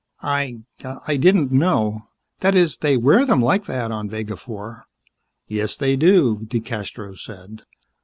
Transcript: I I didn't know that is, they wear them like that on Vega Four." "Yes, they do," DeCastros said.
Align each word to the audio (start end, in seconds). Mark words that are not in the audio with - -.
I 0.23 0.57
I 0.83 1.15
didn't 1.15 1.51
know 1.51 2.07
that 2.39 2.55
is, 2.55 2.77
they 2.77 2.97
wear 2.97 3.23
them 3.23 3.39
like 3.39 3.65
that 3.65 3.91
on 3.91 4.09
Vega 4.09 4.35
Four." 4.35 4.85
"Yes, 5.45 5.75
they 5.75 5.95
do," 5.95 6.37
DeCastros 6.47 7.23
said. 7.23 7.61